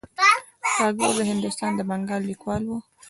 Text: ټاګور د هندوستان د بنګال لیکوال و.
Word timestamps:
ټاګور 0.77 1.11
د 1.17 1.21
هندوستان 1.31 1.71
د 1.75 1.79
بنګال 1.89 2.21
لیکوال 2.29 2.63
و. 2.67 2.71